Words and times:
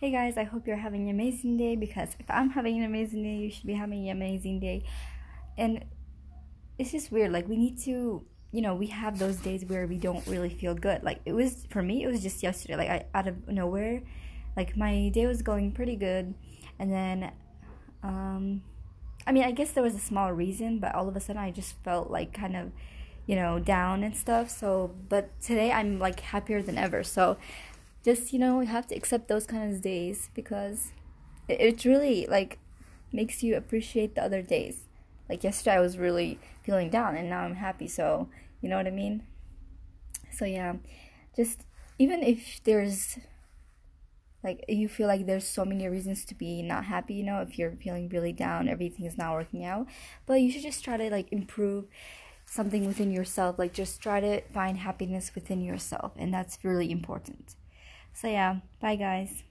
Hey 0.00 0.12
guys, 0.12 0.38
I 0.38 0.44
hope 0.44 0.66
you're 0.66 0.78
having 0.78 1.02
an 1.02 1.08
amazing 1.10 1.58
day 1.58 1.76
because 1.76 2.16
if 2.18 2.24
I'm 2.30 2.48
having 2.48 2.78
an 2.78 2.84
amazing 2.84 3.22
day, 3.22 3.36
you 3.36 3.50
should 3.50 3.66
be 3.66 3.74
having 3.74 4.08
an 4.08 4.16
amazing 4.16 4.58
day. 4.58 4.82
And 5.58 5.84
it's 6.78 6.90
just 6.90 7.12
weird. 7.12 7.32
Like, 7.32 7.46
we 7.46 7.58
need 7.58 7.78
to, 7.80 8.24
you 8.50 8.62
know, 8.62 8.74
we 8.74 8.86
have 8.86 9.18
those 9.18 9.36
days 9.36 9.62
where 9.66 9.86
we 9.86 9.98
don't 9.98 10.26
really 10.26 10.48
feel 10.48 10.74
good. 10.74 11.02
Like, 11.02 11.20
it 11.26 11.34
was, 11.34 11.66
for 11.68 11.82
me, 11.82 12.02
it 12.02 12.06
was 12.06 12.22
just 12.22 12.42
yesterday. 12.42 12.76
Like, 12.76 12.88
I, 12.88 13.04
out 13.12 13.28
of 13.28 13.46
nowhere, 13.46 14.02
like, 14.56 14.74
my 14.74 15.10
day 15.10 15.26
was 15.26 15.42
going 15.42 15.72
pretty 15.72 15.96
good. 15.96 16.32
And 16.78 16.90
then, 16.90 17.32
um, 18.02 18.62
I 19.26 19.32
mean, 19.32 19.44
I 19.44 19.50
guess 19.50 19.72
there 19.72 19.82
was 19.82 19.94
a 19.94 19.98
small 19.98 20.32
reason, 20.32 20.78
but 20.78 20.94
all 20.94 21.10
of 21.10 21.16
a 21.16 21.20
sudden 21.20 21.42
I 21.42 21.50
just 21.50 21.74
felt 21.84 22.10
like 22.10 22.32
kind 22.32 22.56
of, 22.56 22.72
you 23.26 23.36
know, 23.36 23.58
down 23.58 24.02
and 24.02 24.16
stuff. 24.16 24.48
So, 24.48 24.94
but 25.10 25.38
today 25.42 25.70
I'm 25.70 25.98
like 25.98 26.20
happier 26.20 26.62
than 26.62 26.78
ever. 26.78 27.02
So, 27.02 27.36
just 28.04 28.32
you 28.32 28.38
know 28.38 28.60
you 28.60 28.66
have 28.66 28.86
to 28.88 28.94
accept 28.94 29.28
those 29.28 29.46
kind 29.46 29.72
of 29.72 29.82
days 29.82 30.30
because 30.34 30.92
it, 31.48 31.60
it 31.60 31.84
really 31.84 32.26
like 32.26 32.58
makes 33.12 33.42
you 33.42 33.56
appreciate 33.56 34.14
the 34.14 34.22
other 34.22 34.42
days. 34.42 34.84
Like 35.28 35.44
yesterday 35.44 35.76
i 35.76 35.80
was 35.80 35.96
really 35.96 36.38
feeling 36.64 36.90
down 36.90 37.16
and 37.16 37.30
now 37.30 37.40
i'm 37.40 37.54
happy 37.54 37.86
so 37.86 38.28
you 38.60 38.68
know 38.68 38.76
what 38.76 38.86
i 38.86 38.90
mean? 38.90 39.22
So 40.32 40.44
yeah. 40.44 40.74
Just 41.36 41.64
even 41.98 42.22
if 42.22 42.60
there's 42.64 43.18
like 44.42 44.64
you 44.68 44.88
feel 44.88 45.06
like 45.06 45.26
there's 45.26 45.46
so 45.46 45.64
many 45.64 45.86
reasons 45.86 46.24
to 46.24 46.34
be 46.34 46.62
not 46.62 46.86
happy 46.86 47.14
you 47.14 47.22
know 47.22 47.40
if 47.42 47.58
you're 47.58 47.72
feeling 47.72 48.08
really 48.08 48.32
down 48.32 48.68
everything 48.68 49.04
is 49.04 49.18
not 49.18 49.34
working 49.34 49.64
out 49.64 49.86
but 50.24 50.40
you 50.40 50.50
should 50.50 50.62
just 50.62 50.82
try 50.82 50.96
to 50.96 51.10
like 51.10 51.30
improve 51.30 51.84
something 52.50 52.84
within 52.84 53.12
yourself. 53.12 53.58
Like 53.58 53.72
just 53.72 54.02
try 54.02 54.18
to 54.20 54.40
find 54.52 54.78
happiness 54.78 55.32
within 55.34 55.62
yourself 55.62 56.12
and 56.16 56.34
that's 56.34 56.58
really 56.64 56.90
important 56.90 57.54
so, 58.14 58.28
yeah, 58.28 58.56
bye 58.80 58.96
guys. 58.96 59.42